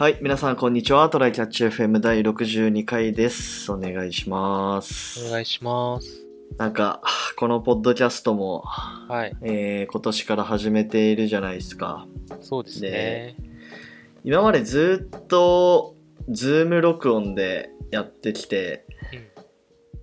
[0.00, 1.10] はい、皆さんこんにちは。
[1.10, 3.72] トライキャッチ FM 第62回です。
[3.72, 5.26] お願いします。
[5.26, 6.24] お願いします。
[6.56, 7.02] なんか、
[7.34, 9.36] このポッドキャストも、はい。
[9.42, 12.06] えー今年から始めているじゃないですか。
[12.40, 13.34] そうですね。
[14.22, 15.96] 今までずっと、
[16.28, 19.44] ズーム録音でやってきて、うん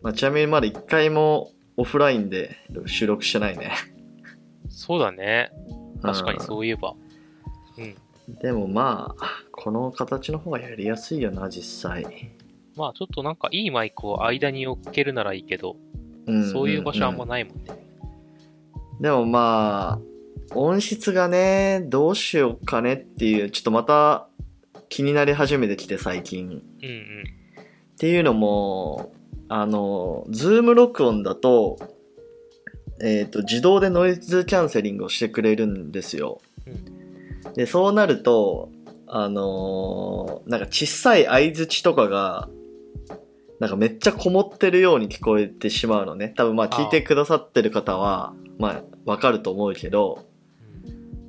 [0.02, 3.72] まあ、ちなみにまだ一回もオフラインで収録してないね。
[4.68, 5.52] そうだね。
[6.02, 6.96] 確かにうそういえば。
[7.78, 7.86] うん。
[7.86, 7.96] ん。
[8.42, 9.35] でもまあ、
[9.66, 12.06] この形の方がやりやすいよな、実際。
[12.76, 15.76] まあちょっとなんかいいマイクを間に置けるならいいけど、
[16.28, 17.64] うんそういう場所あんうんまないもんね。
[19.02, 20.00] でもまあ、
[20.54, 24.28] 音質がね、どうしようかねっていう、ちょっとまた
[24.88, 26.46] 気になり始めてきて最近。
[26.46, 26.62] うんうん。
[26.62, 29.14] っていうのも、
[29.50, 31.80] あの、ズーム録音だと、
[33.02, 36.40] えっ、と、自動でノイズキャンセリングをしてくれるんですよ。
[37.56, 38.70] で、そうなると、
[39.08, 42.50] あのーなんか小さい相づちとかが、
[43.60, 46.34] なんかめっちゃこもってるように聞こえてしまうのね。
[46.36, 50.26] 多分まあ聞いてくださってる方は、まあわかると思うけど、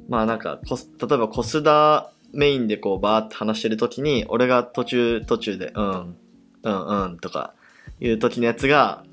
[0.08, 6.16] まあなんか、例えばコスダメインでこうバーって話してる時に、俺が途中途中で、うん、
[6.62, 7.54] うんうんとか
[8.00, 9.04] いう時のやつが、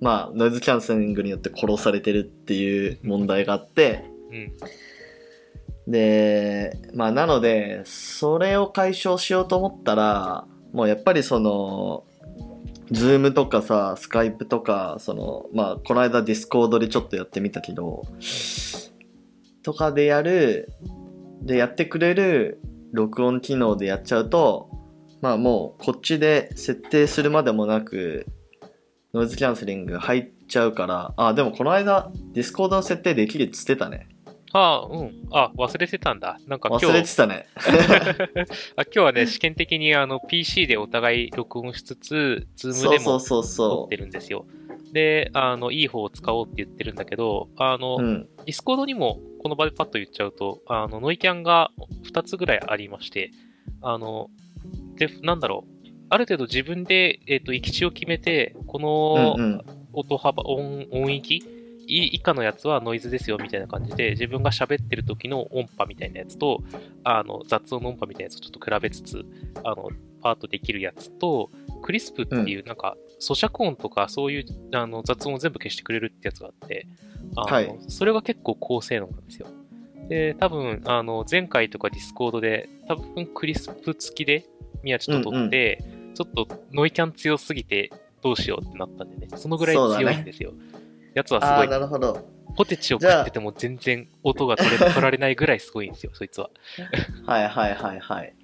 [0.00, 4.52] まあノイズキャンセリングによって殺されてるっていう問題があって、うん。
[5.88, 12.04] で、まあなので、それを解消しようと思ったら、もうやっぱりその、
[12.90, 18.02] Zoom とかさ、 Skype とか、その、まあこの間 Discord でちょっとやってみたけど、
[19.62, 20.70] とかでやる、
[21.42, 22.60] でやってくれる
[22.92, 24.70] 録音機能でやっちゃうと、
[25.22, 28.26] まあもうこっちで設定するまでもなく、
[29.14, 34.08] ノイズキャンセリング入っちゃうから、あ、でもこの間 Discord の設定できるっつってたね。
[34.52, 35.28] ああ、うん。
[35.30, 36.40] あ、忘れてたんだ。
[36.46, 37.46] なんか今日、忘れてたね。
[38.76, 44.46] あ今日はね、試験的にあの PC でお互い録音しつつ、 Zoom でもそうそうそう撮そってるんですよ。
[44.92, 48.02] で、あの、いい方を使おうって言ってるんだけど、あの、う。
[48.02, 48.28] うん。
[48.46, 51.70] Discord にもこの場でパッと言っちゃうと、あの、ノイキャンが
[52.10, 53.30] 2つぐらいありまして、
[53.82, 54.30] あの、
[54.96, 55.78] で、なんだろう。
[56.10, 59.64] ある程度自分で、えっ、と、域地を決めて、このうんうん。
[59.92, 61.42] 音幅、音、音域い
[61.88, 66.62] 以下のやつはノイズですよみたいな感じで、自分が喋ってる時の音波みたいなやつと、
[67.04, 69.24] あの、雑音の音波みたいなやつをちょっと比べつつ、
[69.64, 69.88] あの、
[70.20, 71.50] パートできるやつと、
[71.82, 76.86] クリスプっていう、なんか、咀嚼音とかそういうあの雑音を全部消してくれるってやつがあって、
[77.36, 79.48] あのはいそれが結構高性能なんですよ。
[80.08, 84.46] で、多分、あの、前回とか Discord で、多分 Krisp 付きで
[84.82, 85.84] 宮地と撮って、
[86.14, 90.52] ちょっとノイキャン強すぎてどうしようってなったんでね、そのぐらい強いんですよ。
[91.18, 92.26] やつはすごいなるほど。
[92.56, 96.50] ポテチを食ってても全然音が取れ取られないぐらいすごいんですよ、そいつは。
[97.26, 98.34] はいはいはいはい。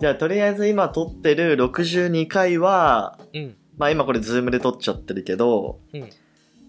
[0.00, 3.56] じゃあ、とりあえず今撮ってる62回は、うん。
[3.78, 6.08] まあ今これ Zoom で撮っちゃってるけど、うん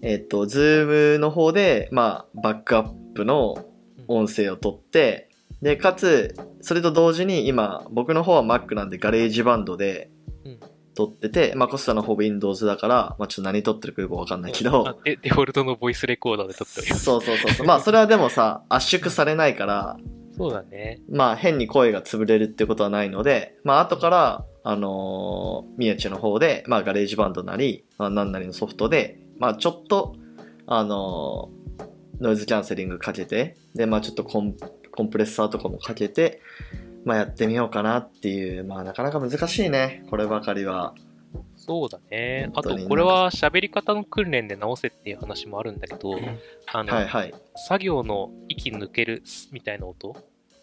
[0.02, 3.66] えっ、と、 Zoom の方で、まあ、バックアップの
[4.08, 5.30] 音声を撮って、
[5.62, 10.12] で、かつ、それと同時に今、僕の方は Mac なんで GarageBand で
[10.44, 10.60] うん
[10.96, 17.04] 撮ってて、まあコスタの方 Windows だから、まあちょっと何撮ってるかよくわかんないけど、あデデフォルトのボイスレコーダーで撮っております。
[17.06, 17.68] そうそうそうそう。
[17.68, 19.98] まあそれはでもさ、圧縮されないから、
[20.38, 21.02] そうだね。
[21.10, 30.16] まあ変に声が潰れるってことはないので、まあ後から、あのー、宮地の方で、まあ GarageBand なり、まあ何なりのソフトで、まあちょっと、
[30.66, 31.66] あのー
[32.20, 34.56] ノイズキャンセリングかけて、で、まあちょっとコン
[34.92, 36.42] コンプレッサーとかもかけて、
[37.06, 40.94] まあやってみようかなっていう、まあなかなか難しいね、こればかりは。
[41.56, 42.52] そうだね。
[42.54, 46.20] あと、これは喋り方の訓練で直せっていう話もあるんだけど、
[46.72, 47.34] あの、はいはい。
[47.68, 50.16] 作業の息抜けるみたいな音？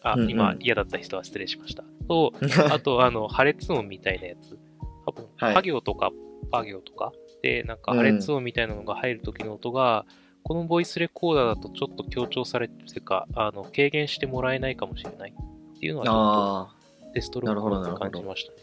[0.02, 1.84] あ、うんうん今嫌だった人は失礼しました。
[2.08, 2.32] と、
[2.70, 4.58] あと、あの、破裂音みたいなやつ。
[5.06, 6.10] 多分、はいパ行とか
[6.50, 7.12] パ行とか？
[7.42, 10.04] で、なんか破裂音みたいなのが入る時の音が、
[10.44, 15.34] このボイスレコーダーだとちょっと強調されてるというか、あの、軽減してもらえないかもしれない
[15.82, 17.02] っていうのはちょ。
[17.02, 18.58] っとテストロなるほどックでなるほど感じましたね。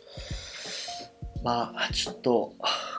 [1.43, 2.53] まあ、ちょっと、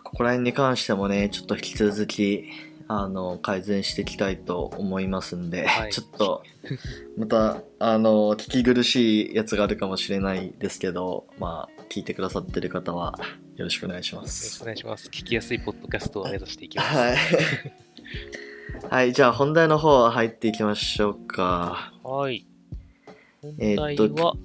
[0.04, 2.44] ここら辺に関してもね、ちょっと引き続き、
[2.86, 6.42] あの、改善していきたいと思いますんで、はい ちょっと、
[7.16, 13.18] また、あの、聞き苦しいやつがあるかもしれないですけど、まあ、聞いてくださってる方は、
[13.56, 14.64] よろしくお願いしまよろしすくお。
[14.66, 15.08] 願いします。
[15.08, 16.96] 聞きやすいポッドキャストを目指していきます。
[16.96, 17.16] はい。
[18.90, 21.92] はい、じゃあ本題の方入っていきましょうか。
[22.02, 22.46] はい。
[23.42, 24.36] えーっと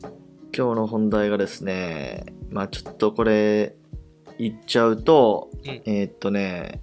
[0.57, 3.75] 今日の本題がですね、まあちょっとこれ、
[4.39, 5.69] 言っちゃうと、うん。
[5.85, 6.81] えーっとね、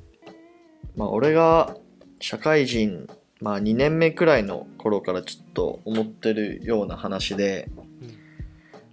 [0.95, 1.75] まあ俺が
[2.21, 3.09] 社会人、
[3.41, 7.71] まあ2年目くらいの頃からちょっと思ってるような話で、
[8.03, 8.15] うん。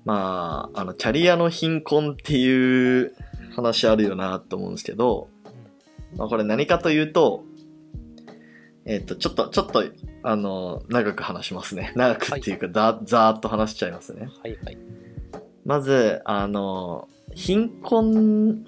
[0.06, 3.14] まあ、あの、キャリアの貧困っていう
[3.54, 5.28] 話あるよなと思うんですけど、
[6.16, 7.44] まあ、これ何かというと、
[8.86, 9.84] えっ、と、ちょっと、ちょっと、
[10.30, 11.92] あの、長く話しますね。
[11.98, 14.30] 長くっていうか、ざざーっと話しちゃいますね。
[14.44, 14.78] はいはい。
[15.66, 18.64] まず、あの、貧困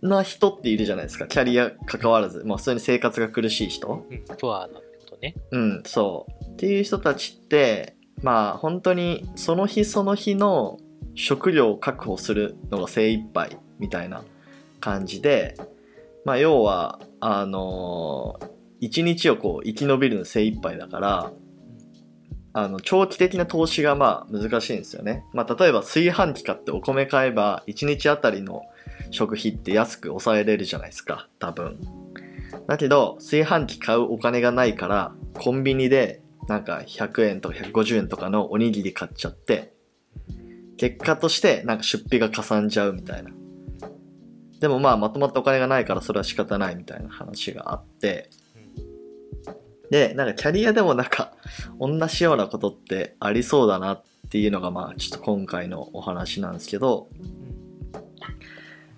[0.00, 1.26] な人っているじゃないですか。
[1.26, 2.44] キャリア関わらず。
[2.44, 4.04] まあ、普通に生活が苦しい人。
[4.08, 5.34] うん、プアなってことね。
[5.50, 6.44] うん、そう。
[6.44, 10.78] っていう人たちって、まあ、本当にその日その日の
[11.16, 14.22] 食料を確保するのが精一杯みたいな
[14.78, 15.56] 感じで、
[16.24, 18.38] まあ、要は、あの
[18.80, 21.32] 一日をこう生き延びるの精一杯だから、
[22.52, 25.24] あの、長期的な投資がまあ難しいんですよね。
[25.32, 28.62] まあ、例えば炊飯器買ってお米買えば、1日あたりの
[29.10, 31.78] 食費って安く抑えれるじゃないですか、多分。
[32.66, 39.72] だけど、炊飯器買うお金がないから、コンビニでなんか100円とか150円とかのおにぎり買っちゃって、
[40.78, 43.30] 結果としてなんか出費がかさんじゃうみたいな。
[44.60, 48.30] でもまあまとまったお金がないからそれは仕方ないみたいな話があって、
[49.90, 51.32] で、なんかキャリアでもなんか
[51.80, 57.08] 同じようなことってありそうだなっていうのがまあちょっと今回のお話なんですけど、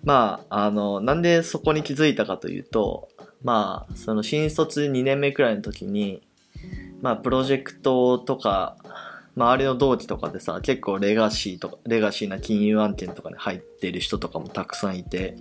[0.05, 3.09] まあ、あの、なんでそこに気づいたかというと、
[3.43, 6.23] まあ、その新卒2年目くらいの時に、
[7.03, 8.77] まあ、プロジェクトとか、
[9.37, 15.37] 周りの同期とかでさ、結構レガシーとか、レガシーな金融案件とかに入ってる人とかもたくさんいて、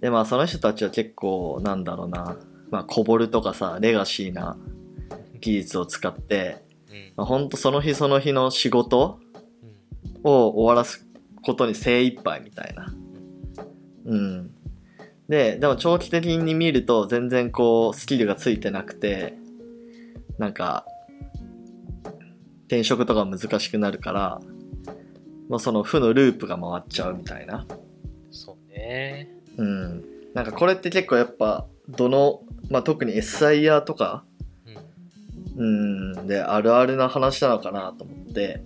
[0.00, 2.36] で、まあ、その人たちは結構、なんだろうな、
[2.70, 4.56] まあ、コボルとかさ、レガシーな
[5.40, 7.12] 技術を使って、うん。
[7.16, 9.18] まあ、ほんとその日その日の仕事
[10.24, 10.30] うん。
[10.30, 11.06] を終わらす
[11.42, 12.92] ことに精一杯みたいな。
[14.06, 14.50] うん。
[15.28, 19.34] で、でも長期的に見ると全然こうスキルがついてなくて、
[20.38, 20.86] なんか、
[22.66, 24.40] 転職とか難しくなるから、
[25.48, 27.66] もうその負のループが回っちゃうみたいな。
[28.30, 29.30] そうね。
[29.56, 30.04] うん。
[30.34, 32.40] なんかこれって結構やっぱ、どの、
[32.70, 34.24] まあ特に SIR とか、
[35.56, 36.16] うん。
[36.16, 38.62] うん、であるあるな話なのかなと思って、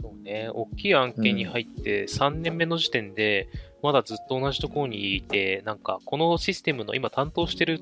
[0.00, 0.50] そうね。
[0.52, 3.48] 大きい案件に入って3年目の時点で、
[3.82, 7.80] まだずっと同じところにいて、なんか、このシステムの今担当してる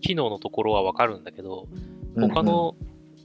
[0.00, 1.66] 機能のところはわかるんだけど、
[2.14, 2.76] 他の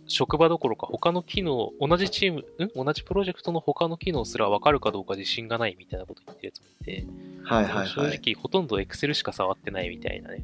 [0.07, 2.83] 職場どころか他の機能、同じチーム、ん？
[2.83, 7.05] 同じプロジェクトの他の機能すらわかるかどうか自信がないみたいなこと言ってるやつもいて、
[7.43, 7.87] はいはいはい。
[7.87, 10.43] 正直ほとんど Excel しか触ってないみたいなね、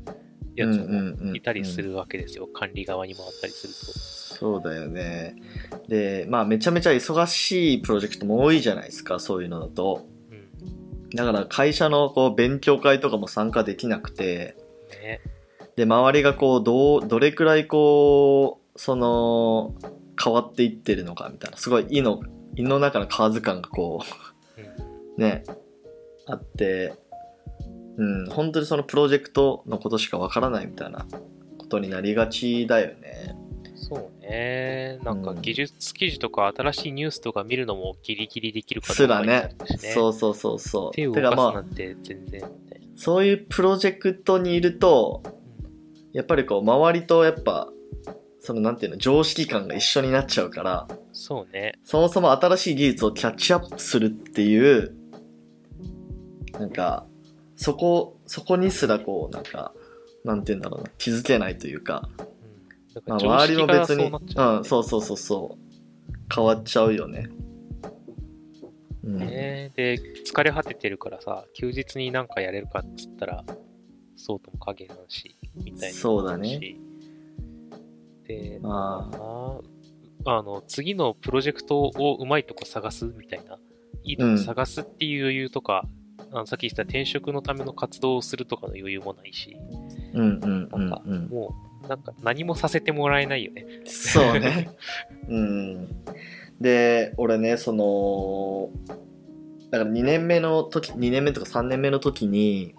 [0.56, 2.48] やつもいたりするわけですよ。
[2.48, 4.16] 管理側に回ったりすると。
[4.36, 5.36] そうだよね。
[5.88, 10.08] で、まあめちゃめちゃ忙しいプロジェクトも多いじゃないですか、そういうのだと。
[10.32, 11.10] うん。
[11.12, 14.58] だから会社のこう勉強会とかも参加できなくて、
[15.02, 15.22] ね。
[15.76, 19.76] で、周りがこう、どう、どれくらいこう、その、
[20.22, 22.22] 変わっていってるのかみたいな、すごい胃の、
[22.56, 24.02] 胃の中の河図感がこ
[24.58, 24.64] うん。
[25.18, 25.44] う、ね、
[26.28, 26.94] あって、
[27.98, 31.06] うん、本当にそのプロジェクトのことしかわからないみたいな
[31.58, 33.36] ことになりがちだよね。
[33.76, 35.00] そうね。
[35.04, 39.90] なんかうん技術記事とか新しいニュースとか見るのもギリギリできるかどすうからになねるしね。
[39.92, 40.92] そうそうそうそう。
[40.92, 42.50] 手を動かすあなんて全然みたいな。
[42.96, 45.22] そういうプロジェクトにいると、
[46.14, 47.70] やっぱりこう、周りとやっぱ、
[48.40, 51.74] そのなんていうの、常識感が一緒になっちゃうから、そうね。
[51.84, 54.96] そもそも新しい技術をキャッチアップするっていう、
[56.54, 57.06] なんか、
[57.56, 59.74] そこ、そこにすらこう、なんか、
[60.24, 62.10] なんていうんだろうな、気づけないというか、
[62.96, 63.02] うん。
[63.02, 67.30] だまあ、周りも別に、そうん、そうそうそうそう、変わっちゃうよね。
[69.04, 69.18] うん。
[69.20, 69.72] ね。
[69.76, 73.46] で、疲れ果ててるからさ、休日になんかやれるかっつったら、
[74.16, 75.96] そうとも限らんし、みたいな。
[75.96, 76.78] そうだね。
[78.28, 79.60] で、まあ
[80.28, 83.60] あの、次のプロジェクトをうまいとこ探すみたいな、
[84.04, 85.88] いいとこ探すっていう余裕とか、
[86.36, 89.56] あのさっき言った転職のための活動をするとかの余裕もないし、
[90.14, 91.28] うんうんうなんか、んうん。
[91.30, 93.66] もう、なんか何もさせてもらえないよね。
[93.86, 94.70] そうね。
[95.30, 95.88] うん。
[96.60, 98.70] で、俺ね、その、
[99.72, 102.76] だから2年目の時、2年目とか3年目の時に、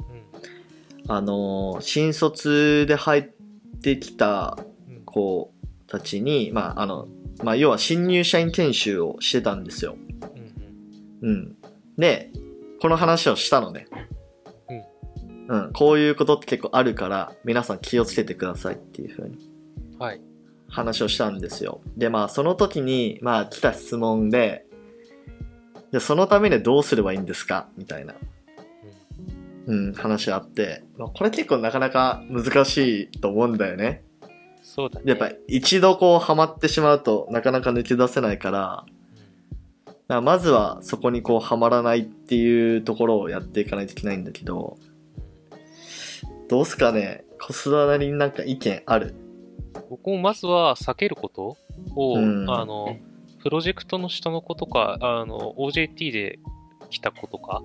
[1.06, 1.12] うん。
[1.12, 3.24] あの、新卒で入っ
[3.80, 4.58] てきた
[4.88, 5.50] うん子
[5.86, 7.08] たちに、まあ、あの、
[7.42, 9.96] まあ、要は新入社員研修をしてたんですよ。
[11.22, 11.56] うんうん。
[11.96, 12.30] で、
[12.80, 13.86] この話をしたのね。
[15.48, 15.72] うん。
[15.72, 19.36] こういうことって結構あるから、皆さん気をつけてくださいっていう風に
[19.94, 19.98] うん。
[19.98, 20.20] はい。
[20.68, 21.80] 話をしたんですよ。
[21.96, 24.66] で、まあ、その時に、まあ、来た質問で、
[25.92, 27.68] で、そのためにはどうすればいいんですか？
[27.76, 28.14] みたいな、
[29.66, 34.02] うん、話あって、まあ、これ結構なかなか難しいと思うんだよね。
[34.62, 35.04] そうだね。
[35.06, 38.84] やっぱり一度こうハマってしまうとなかなか抜け出せないから、
[40.08, 44.78] まあまずはそこにこうはまらないっていうところをやっていかないといけないんだけど、
[46.48, 47.24] どうすかね？
[47.40, 49.14] コスダなりになんか意見ある？
[49.90, 51.56] 僕もまずは避けること
[51.94, 52.50] を、うん。
[52.50, 52.96] あの、
[53.42, 56.38] プロジェクトの下の子とか、あの、OJT で
[56.90, 57.62] 来た子とか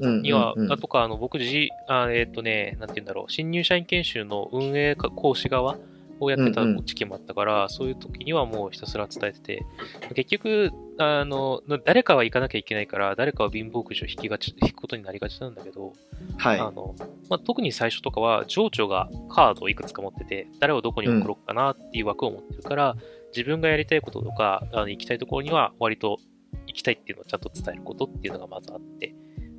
[0.00, 0.64] うんには、うん。
[0.66, 5.76] うんあとか、あの、僕自、あえっ、とね、なんて言うんだろう、新入社員研修の運営か講師側
[6.20, 9.66] をやってたうんうん時期もあったから、そういう時にはもうひたすら伝えてて、
[10.14, 15.92] 結局、あの、誰かは行かなきゃいけないから、誰かは貧乏くじを引きがち、引くことになりがちなんだけど、
[16.36, 16.58] はい。
[16.58, 16.94] あの、
[17.28, 22.96] まあ、特に最初とかは、情緒がカードをいくつか持ってて、誰をどこに送ろうかなっていう枠を持ってるから、
[23.34, 26.18] 自分がやりたいこととか、あの行きたいところには割と
[26.66, 29.14] 行きたいっていうのをちゃんと伝えることっていうのがまずあって、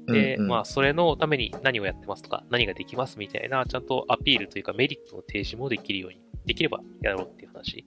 [0.07, 7.85] で、うんうんまあ、それのために何をやってますとか、何ができますみたいな、ちゃんとアピールというかメリットの提示もできるように、できればやろうっていう話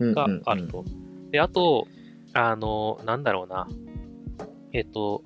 [0.00, 0.84] があると。
[1.30, 1.86] で、あと、
[2.32, 3.68] あの、なんだろうな。
[4.72, 5.24] えっと、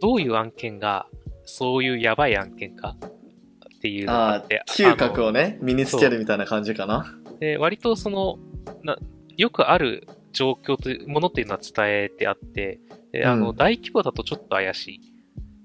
[0.00, 1.06] どういう案件が、
[1.44, 2.96] そういうやばい案件か
[3.76, 7.16] っていうのがあああって、、嗅覚をね、身につけるみたいな感じかな。
[7.26, 8.38] あので、割とその、
[8.82, 8.96] な
[9.36, 12.80] よくある状況というものっていうのは伝えてあって、
[13.12, 15.00] であの、うん大規模だとちょっと怪しい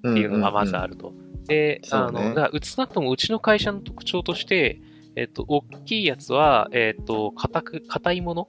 [0.10, 0.94] っていうのがまずある。
[0.94, 1.14] ると。
[1.48, 4.82] で、そうねあの、だから、うつなくともうちの会社の特徴として、
[5.16, 8.48] えっと、大きいやつは、えっと、硬く、硬いもの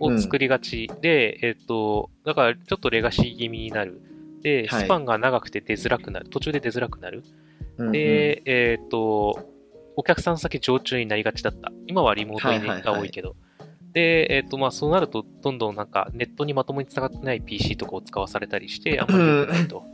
[0.00, 4.00] を作りがちで、えっと、だから、ちょっとレガシー気味になる。
[4.42, 6.28] で、はいスパンが長くて出づらくなる。
[6.28, 7.22] 途中で出づらくなる。
[7.78, 9.50] うんうんで、えっと、
[9.96, 11.72] お客さん先常駐になりがちだった。
[11.86, 13.34] 今はリモートにはいはいはいが多いけど。
[13.92, 19.84] で、えっ、と、まあ、そうなると、どんどんなんか、ネットにまともに繋がってない PC とかを使わされたりして、あんまり良くないと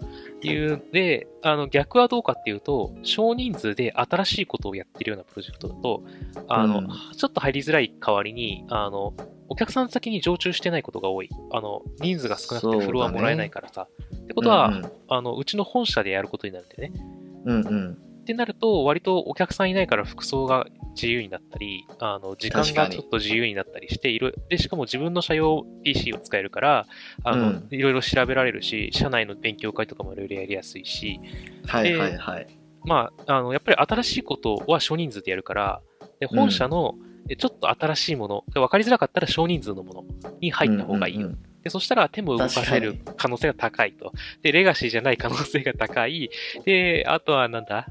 [0.48, 0.82] いう。
[0.92, 6.02] で、あの、逆はどうかっていうと、少人数で新しいことをやってるようなプロジェクトだと、
[6.48, 9.14] あの、うんちょっと入りづらい代わりに、あの、
[9.48, 11.28] お客さん先に常駐してないことが多い。
[11.52, 13.88] あの、人数が少なくてフロアもらえないからさ。
[14.14, 17.00] ってことは、うんあの、うちの本社でやることになるんだよね。
[17.44, 17.98] うんうん。
[18.30, 26.86] ってなると、割とお客さんいないから服装が自由になったり、あの、時間がちょっと自由になったりして、いろで、しかも自分の社用 PC を使えるから、
[27.24, 31.20] あの、うんいろいろ調べられるし、社内の勉強会とかもいろいろやりやすいし、
[31.66, 32.46] はいはいはい。
[32.84, 35.80] まあ、あの、やっぱり新しいことは少人数でやるから、
[36.20, 36.94] で本社の、
[37.28, 40.04] えちょっと新しいもの、で分かりづらかったら少人数のもの
[40.40, 41.26] に入った方がいいよ。
[41.28, 44.12] うんうんで、そしたら手も動かせる可能性が高いと。
[44.42, 46.30] で、レガシーじゃない可能性が高い。
[46.64, 47.86] で、あとはなんだ？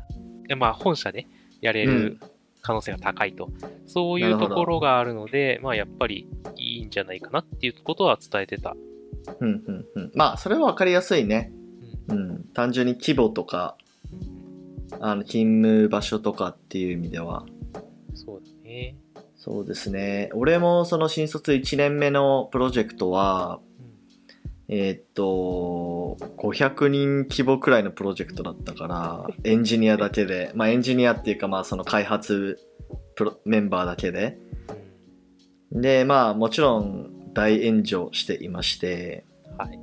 [0.49, 1.27] でまあ、本社で
[1.61, 2.19] やれる
[2.61, 3.49] 可能性が高いと。
[3.85, 6.27] そういうところがあるので、まあ、やっぱり
[6.57, 8.75] いいんじゃないかなっていうことは伝えてた。
[9.39, 10.11] うんうんうん。
[10.15, 11.53] まあ、それはわかりやすいね。
[12.07, 12.43] うん。
[12.55, 13.77] 単純に規模とか、
[14.99, 17.45] あの、勤務場所とかっていう意味では。
[18.15, 18.95] そうだね。
[19.35, 20.31] そうですね。
[20.33, 23.59] 俺もその新卒1年目のプロジェクトは、
[24.71, 32.59] えーっと、500人規模くらいのプロジェクトだったから、エンジニアだけで、まあエンジニアっていうかまあその開発
[33.15, 34.37] プロメンバーだけで。
[35.71, 39.25] で、まあもちろん大炎上していまして、
[39.57, 39.79] はい。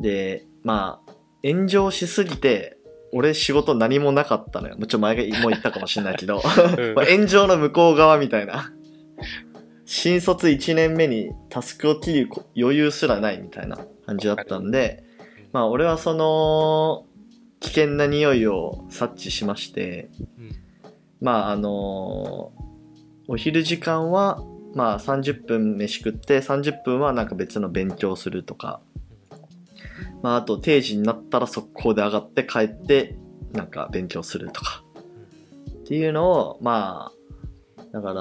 [0.00, 1.12] で、まあ
[1.44, 2.78] 炎上しすぎて、
[3.12, 4.76] 俺仕事何もなかったのよ。
[4.76, 8.72] もちろん前も言ったかもしれないけど、うん まあ炎上の向こう側みたいな。
[9.94, 15.04] 新卒1年目にタスクを切る余裕すらないみたいな感じだったんで、
[15.52, 17.04] まあ俺はその
[17.60, 20.08] 危険な匂いを察知しまして、
[20.38, 20.52] うん。
[21.20, 22.52] まああの
[23.28, 24.42] お昼時間は
[24.74, 28.80] まあ30分飯食って30分はなんか別の勉強するとか、
[30.22, 33.18] まああと定時になったら速攻で上がって帰って
[33.52, 34.84] なんか勉強するとか。
[35.68, 37.12] っていうのをま
[37.76, 38.14] あだか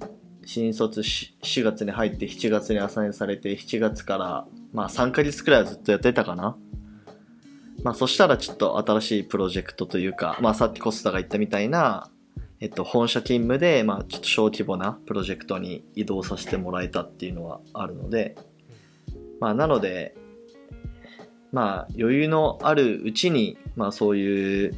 [0.00, 0.08] ら
[0.46, 6.56] 新卒し4月に入って7月にアサインされて7月からまあ3ヶ月くらいはずっとやってたかな。
[7.82, 12.10] まあそしたらちょっと新しいプロジェクトというかまあさっきコスタが言ったみたいな
[12.60, 18.36] えっと本社勤務でまあちょっと小規模なプロジェクトに移動させてもらえたっていうのはあるので
[19.38, 20.16] まあなので
[21.52, 24.74] まあ余裕のあるうちにまあそういう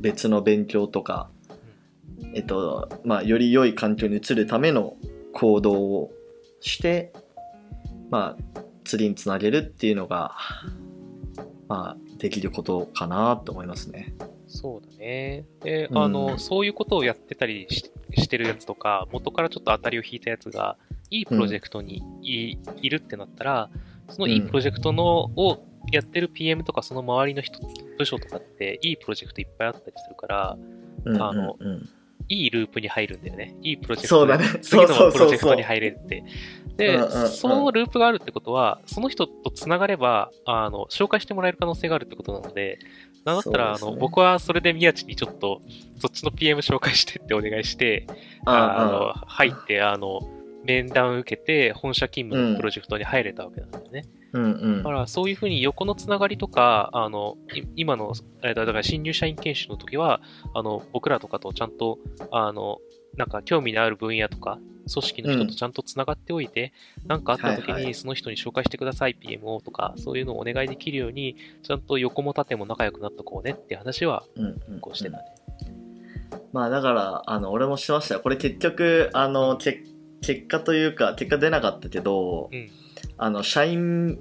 [0.00, 1.29] 別の勉強とか
[2.34, 4.96] えっとまあ、より良い環境に移るための
[5.32, 6.10] 行動を
[6.60, 7.12] して、
[8.10, 10.36] まあ、釣りにつなげるっていうのが、
[11.68, 14.14] まあ、できることかなと思いますね。
[14.46, 15.44] そうだね。
[15.62, 20.76] で、うんあの、そういうことをやってたりししてるやつとか、元からちょっと当たりを引いたやつが、
[21.10, 23.70] いいプロジェクトにい,、いるってなったら、
[24.08, 27.60] そのいいプロジェクトの、をやってる PM とか、その周りの人、
[27.96, 30.58] 部署とかって、いいプロジェクトいっぱいあったりするから、
[31.04, 31.88] うんあのうんうん
[32.30, 33.56] いいループに入るんだよね。
[33.60, 36.24] いいプロジェクトそうだね次のプロジェクトに入れるって。
[36.76, 42.78] で、うんうんうんそのループがあるってことは、その人と繋がれば、あの、紹介してもらえる可能性があるってことなので、
[43.24, 45.60] なんだったら、ねあの、僕はそれで宮地にちょっと、
[45.98, 48.06] そっちの PM 紹介してってお願いして、
[48.46, 50.20] あの、入って、あの、
[50.64, 54.04] 面談受けて、本社勤務のプロジェクトに入れたわけなんだよね。
[54.14, 60.20] うんうんだから、そういうふうに横のつながりとか、あの、い今の、えーだから新入社員研修の時は、
[60.54, 61.98] あの、僕らとかとちゃんと、
[62.30, 62.78] あの、
[63.16, 64.58] なんか興味のある分野とか、
[64.92, 66.72] 組織の人とちゃんとつながっておいて、
[67.06, 67.86] なんかあった時はいはい。
[67.88, 74.80] にその人に紹介してください、PMO とか、そういうのをお願いできるように、ちゃんと横も縦も仲良くなっとこうねって話は、うんうん。
[74.80, 75.24] こうしてたね。
[76.52, 78.20] まあだからあの俺もしてましたよ。
[78.20, 79.84] これ結局あのけ
[80.20, 82.70] 結果というか結果出なかったけど、うん
[83.22, 84.18] あの社員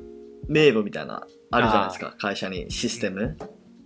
[0.49, 3.37] 名簿みたいなあるじゃないですか会社にシステム、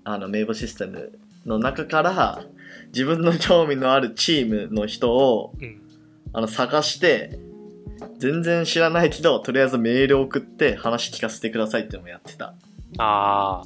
[0.04, 2.44] あの名簿システムの中から
[2.88, 5.80] 自分の興味のあるチームの人をうん。
[6.36, 7.38] あの探して
[8.18, 12.56] 全然知らないけどとりあえずメール送って話聞かせてくださいってのもやってた。
[12.98, 13.62] あ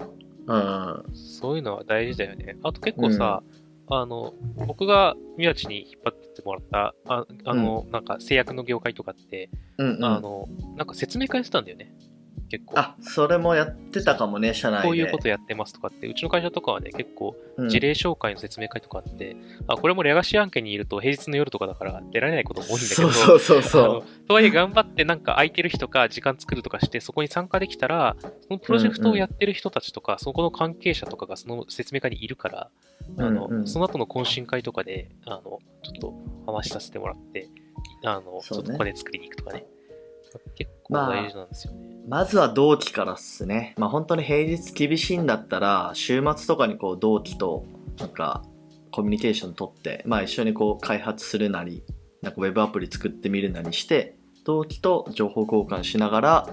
[0.47, 1.15] あ、うん。
[1.15, 2.57] そういうのは大事だよね。
[2.63, 3.41] あと結構さ、
[3.89, 4.33] あの、
[4.67, 11.93] 僕が宮地に引っ張ってもらった、ああの、なんか製薬の業界とかって、うんうんあの、なんか説明会してたんだよね。
[12.49, 12.79] 結構。
[12.79, 14.87] あそれもやってたかもね社内で。
[14.87, 17.69] こういうことやってますとかって、うちの会社とかはね、結構うん。
[17.69, 19.35] 事例紹介の説明会とかあって、
[19.67, 32.69] あこれもレガシー案件にいると平日の夜とかだから出られないことも多いんだけど、そうそうそうとはいえ頑張ってなんか空いてる人か時間作るとかしてそこに参加できたらそのプロジェクトをやってる人たちとか、そこの関係者とかがその説明会にいるから、
[33.17, 33.67] あのうんうん。
[33.67, 35.59] その後の懇親会とかであのちょ
[35.97, 36.13] っと
[36.45, 37.49] 話させてもらって
[38.03, 38.25] あの、ね。
[38.27, 39.65] ょっとコネ作りに行くとかね。
[40.55, 47.65] 結構まあ大事なんですよね、うまずは同期からっすねまあ本当に平日厳しいんだったら週末とかにこう同期と
[47.99, 48.43] なんか
[48.91, 51.83] コミュニケーション取ってまあ一緒にこう開発するなり
[52.21, 56.49] なんかウェブアプリ作ってみるなりして同期と情報交換しながら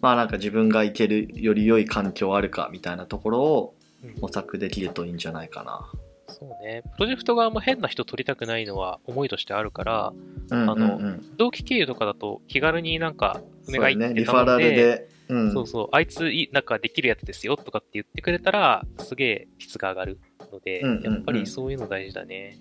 [0.00, 3.74] まあなんか自分が行けるより良い環境あるかみたいなところを
[4.20, 5.88] 模索できるといいんじゃないかな。
[6.32, 10.12] そうねプロジェクト側も変な人取りたくないのは思いとしてあるから
[10.50, 20.20] うんあの同期経由とかだと気軽になんかお願いってねリファラルで、うん、そうそう、あいつい、なんかできるやつですよとかって言ってくれたら、すげえ質が上がる
[20.52, 22.58] ので、うんうんうんやっぱりそういうの大事だね。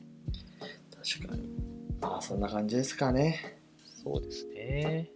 [1.19, 1.49] 確かに
[1.99, 3.57] まあそんな感じですかね。
[4.03, 5.09] そうですね。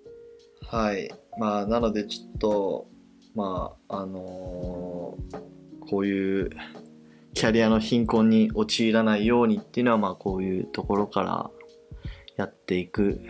[0.67, 1.09] はい。
[1.37, 2.87] まあ、なので、ちょっと、
[3.35, 5.55] まあ、あのー
[5.87, 6.49] こういう
[7.35, 11.51] キャリアの貧困に陥らないようにっていうのは、まあ、こういうところから
[12.37, 13.21] やっていく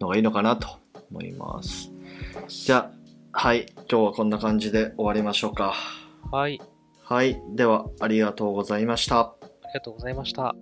[0.00, 0.68] のがいいのかなと
[1.10, 1.90] 思います。
[2.46, 2.90] じゃ
[3.32, 3.66] あ、はい。
[3.76, 5.74] 今日はこんな感じで終わりましょうか。
[6.30, 6.60] はい、
[7.02, 7.40] はい。
[7.54, 9.20] では、ありがとうございました。
[9.20, 9.36] あ
[9.68, 10.54] りがとうございました。